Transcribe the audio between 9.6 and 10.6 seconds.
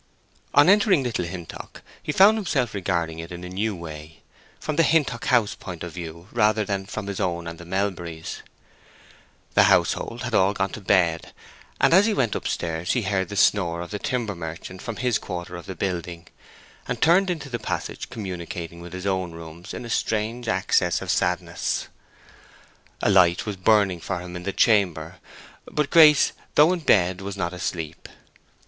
household had all